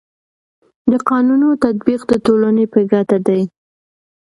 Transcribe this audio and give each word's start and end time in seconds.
د 0.91 0.93
قانونو 1.09 1.47
تطبیق 1.65 2.01
د 2.11 2.13
ټولني 2.25 2.65
په 2.73 2.79
ګټه 2.91 3.17
دی. 3.27 3.41